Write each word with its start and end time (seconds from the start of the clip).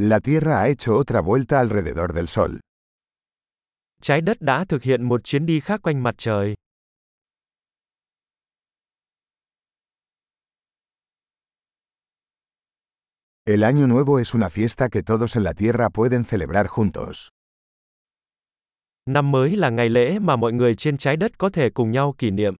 La 0.00 0.20
Tierra 0.20 0.60
ha 0.60 0.68
hecho 0.68 0.96
otra 0.96 1.20
vuelta 1.20 1.58
alrededor 1.58 2.14
del 2.14 2.26
Sol. 2.26 2.58
Trái 4.00 4.20
đất 4.20 4.40
đã 4.40 4.64
thực 4.64 4.82
hiện 4.82 5.02
một 5.02 5.24
chuyến 5.24 5.46
đi 5.46 5.60
khác 5.60 5.80
quanh 5.82 6.02
mặt 6.02 6.14
trời. 6.18 6.54
El 13.44 13.64
Año 13.64 13.86
Nuevo 13.86 14.18
es 14.18 14.34
una 14.34 14.48
fiesta 14.48 14.88
que 14.88 15.02
todos 15.02 15.36
en 15.36 15.42
la 15.42 15.52
Tierra 15.52 15.88
pueden 15.88 16.24
celebrar 16.24 16.66
juntos. 16.66 17.28
Năm 19.06 19.30
mới 19.30 19.56
là 19.56 19.70
ngày 19.70 19.88
lễ 19.88 20.18
mà 20.18 20.36
mọi 20.36 20.52
người 20.52 20.74
trên 20.74 20.98
trái 20.98 21.16
đất 21.16 21.38
có 21.38 21.48
thể 21.48 21.70
cùng 21.70 21.90
nhau 21.90 22.14
kỷ 22.18 22.30
niệm. 22.30 22.54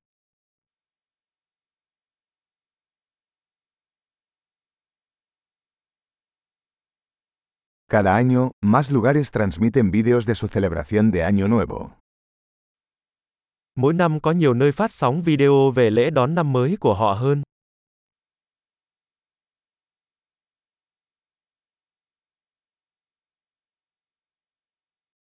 Cada 7.90 8.16
año, 8.16 8.50
más 8.60 8.90
lugares 8.90 9.30
transmiten 9.30 9.90
vídeos 9.90 10.26
de 10.26 10.34
su 10.34 10.46
celebración 10.48 11.10
de 11.10 11.22
Año 11.24 11.48
Nuevo. 11.48 11.96
Mỗi 13.76 13.94
năm 13.94 14.20
có 14.20 14.32
nhiều 14.32 14.54
nơi 14.54 14.72
phát 14.72 14.92
sóng 14.92 15.22
video 15.22 15.70
về 15.70 15.90
lễ 15.90 16.10
đón 16.10 16.34
năm 16.34 16.52
mới 16.52 16.76
của 16.80 16.94
họ 16.94 17.12
hơn. 17.12 17.42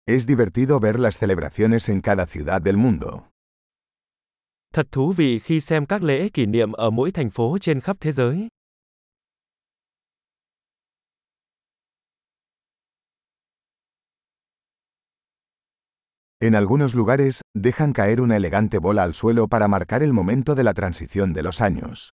Es 0.05 0.28
divertido 0.28 0.80
ver 0.80 1.00
las 1.00 1.20
celebraciones 1.20 1.89
en 1.89 2.02
cada 2.02 2.25
ciudad 2.25 2.62
del 2.66 2.78
mundo. 2.78 3.23
Thật 4.73 4.88
thú 4.91 5.14
vị 5.17 5.39
khi 5.39 5.62
xem 5.62 5.86
các 5.86 6.03
lễ 6.03 6.30
kỷ 6.30 6.45
niệm 6.45 6.72
ở 6.72 6.89
mỗi 6.89 7.12
thành 7.12 7.30
phố 7.30 7.58
trên 7.62 7.81
khắp 7.81 7.98
thế 8.00 8.12
giới. 8.12 8.48
En 16.44 16.56
algunos 16.56 16.95
lugares, 16.95 17.42
dejan 17.53 17.94
caer 17.94 18.20
una 18.20 18.36
elegante 18.36 18.80
bola 18.80 19.03
al 19.03 19.14
suelo 19.14 19.47
para 19.47 19.67
marcar 19.67 20.02
el 20.02 20.11
momento 20.11 20.56
de 20.56 20.64
la 20.64 20.73
transición 20.73 21.34
de 21.34 21.44
los 21.44 21.61
años. 21.61 22.14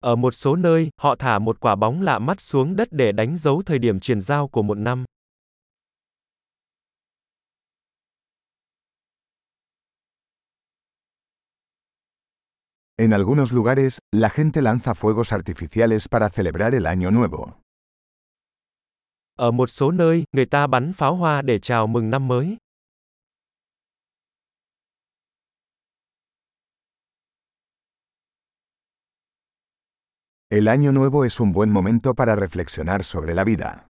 Ở 0.00 0.16
một 0.16 0.34
số 0.34 0.56
nơi, 0.56 0.90
họ 1.00 1.16
thả 1.18 1.38
một 1.38 1.60
quả 1.60 1.76
bóng 1.76 2.02
lạ 2.02 2.18
mắt 2.18 2.40
xuống 2.40 2.76
đất 2.76 2.88
để 2.90 3.12
đánh 3.12 3.36
dấu 3.36 3.62
thời 3.66 3.78
điểm 3.78 4.00
chuyển 4.00 4.20
giao 4.20 4.48
của 4.48 4.62
một 4.62 4.78
năm. 4.78 5.04
En 12.98 13.12
algunos 13.12 13.52
lugares, 13.52 13.98
la 14.14 14.30
gente 14.30 14.62
lanza 14.62 14.94
fuegos 14.94 15.32
artificiales 15.32 16.08
para 16.08 16.30
celebrar 16.30 16.74
el 16.74 16.86
Año 16.86 17.10
Nuevo. 17.10 17.65
Ở 19.38 19.50
một 19.50 19.66
số 19.66 19.90
nơi, 19.90 20.24
người 20.32 20.46
ta 20.46 20.66
bắn 20.66 20.92
pháo 20.92 21.14
hoa 21.14 21.42
để 21.42 21.58
chào 21.58 21.86
mừng 21.86 22.10
năm 22.10 22.28
mới. 22.28 22.56
El 30.48 30.68
Año 30.68 30.92
Nuevo 30.92 31.24
es 31.24 31.40
un 31.40 31.52
buen 31.52 31.70
momento 31.70 32.14
para 32.14 32.36
reflexionar 32.36 33.02
sobre 33.02 33.34
la 33.34 33.44
vida. 33.44 33.86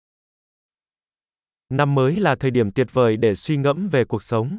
Năm 1.69 1.95
mới 1.95 2.15
là 2.15 2.35
thời 2.35 2.51
điểm 2.51 2.71
tuyệt 2.71 2.87
vời 2.93 3.17
để 3.17 3.35
suy 3.35 3.57
ngẫm 3.57 3.89
về 3.89 4.05
cuộc 4.05 4.23
sống. 4.23 4.57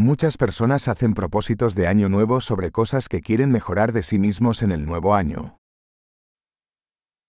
Muchas 0.00 0.36
personas 0.36 0.86
hacen 0.86 1.12
propósitos 1.12 1.74
de 1.74 1.88
año 1.88 2.08
nuevo 2.08 2.40
sobre 2.40 2.70
cosas 2.70 3.08
que 3.08 3.20
quieren 3.20 3.50
mejorar 3.50 3.92
de 3.92 4.04
sí 4.04 4.16
mismos 4.16 4.62
en 4.62 4.70
el 4.70 4.86
nuevo 4.86 5.12
año. 5.12 5.56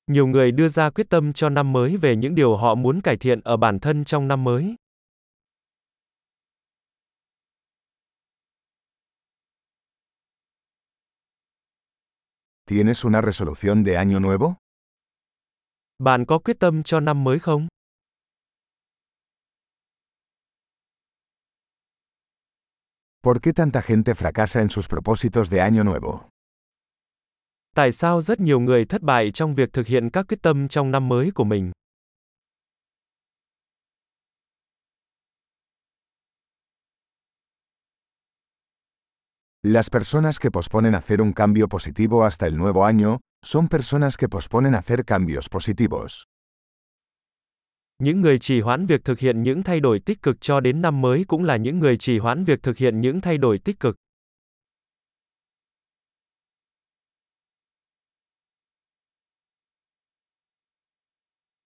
Nhiều 0.07 0.27
người 0.27 0.51
đưa 0.51 0.67
ra 0.67 0.89
quyết 0.89 1.09
tâm 1.09 1.33
cho 1.33 1.49
năm 1.49 1.73
mới 1.73 1.97
về 1.97 2.15
những 2.15 2.35
điều 2.35 2.57
họ 2.57 2.75
muốn 2.75 3.01
cải 3.01 3.17
thiện 3.17 3.41
ở 3.41 3.57
bản 3.57 3.79
thân 3.79 4.05
trong 4.05 4.27
năm 4.27 4.43
mới. 4.43 4.75
¿Tienes 12.65 13.05
una 13.05 13.21
resolución 13.21 13.83
de 13.85 13.97
año 13.97 14.19
nuevo? 14.19 14.55
Bạn 15.99 16.25
có 16.25 16.39
quyết 16.39 16.59
tâm 16.59 16.83
cho 16.83 16.99
năm 16.99 17.23
mới 17.23 17.39
không? 17.39 17.67
¿Por 23.21 23.41
qué 23.41 23.51
tanta 23.51 23.81
gente 23.81 24.15
fracasa 24.15 24.61
en 24.61 24.69
sus 24.69 24.87
propósitos 24.87 25.49
de 25.49 25.59
año 25.59 25.83
nuevo? 25.83 26.29
Tại 27.75 27.91
sao 27.91 28.21
rất 28.21 28.39
nhiều 28.39 28.59
người 28.59 28.85
thất 28.85 29.01
bại 29.01 29.31
trong 29.31 29.55
việc 29.55 29.73
thực 29.73 29.87
hiện 29.87 30.09
các 30.09 30.25
quyết 30.27 30.41
tâm 30.41 30.67
trong 30.67 30.91
năm 30.91 31.07
mới 31.07 31.31
của 31.31 31.43
mình? 31.43 31.71
Las 39.63 39.89
personas 39.89 40.39
que 40.39 40.49
posponen 40.51 40.95
hacer 40.95 41.21
un 41.21 41.33
cambio 41.33 41.67
positivo 41.67 42.23
hasta 42.23 42.47
el 42.47 42.57
nuevo 42.57 42.85
año 42.85 43.19
son 43.43 43.67
personas 43.67 44.15
que 44.17 44.29
posponen 44.29 44.75
hacer 44.75 45.03
cambios 45.03 45.49
positivos. 45.49 46.23
Những 48.03 48.21
người 48.21 48.39
trì 48.39 48.61
hoãn 48.61 48.85
việc 48.85 49.05
thực 49.05 49.19
hiện 49.19 49.43
những 49.43 49.63
thay 49.63 49.79
đổi 49.79 49.99
tích 49.99 50.21
cực 50.21 50.41
cho 50.41 50.59
đến 50.59 50.81
năm 50.81 51.01
mới 51.01 51.25
cũng 51.27 51.43
là 51.43 51.57
những 51.57 51.79
người 51.79 51.97
trì 51.97 52.17
hoãn 52.17 52.43
việc 52.43 52.63
thực 52.63 52.77
hiện 52.77 53.01
những 53.01 53.21
thay 53.21 53.37
đổi 53.37 53.59
tích 53.59 53.79
cực. 53.79 53.95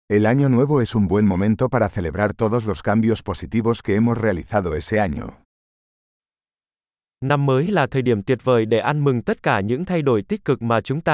El 0.08 0.26
año 0.26 0.48
nuevo 0.48 0.80
es 0.80 0.96
un 0.96 1.08
buen 1.08 1.26
momento 1.26 1.68
para 1.68 1.88
celebrar 1.88 2.32
todos 2.36 2.66
los 2.66 2.82
cambios 2.82 3.22
positivos 3.22 3.82
que 3.82 3.94
hemos 3.94 4.18
realizado 4.18 4.74
ese 4.74 4.98
año. 4.98 5.26
Năm 7.22 7.46
mới 7.46 7.66
là 7.66 7.86
thời 7.86 8.02
điểm 8.02 8.22
tuyệt 8.22 8.44
vời 8.44 8.66
để 8.66 8.78
ăn 8.78 9.04
mừng 9.04 9.22
tất 9.22 9.42
cả 9.42 9.60
những 9.60 9.84
thay 9.84 10.02
đổi 10.02 10.22
tích 10.22 10.44
cực 10.44 10.62
mà 10.62 10.80
chúng 10.80 11.00
ta 11.00 11.10